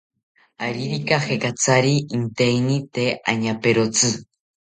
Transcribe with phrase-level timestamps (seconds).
[0.67, 4.11] Aririka jekatzari inteini tee añaperotzi